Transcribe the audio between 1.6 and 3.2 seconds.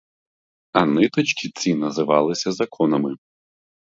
називалися законами.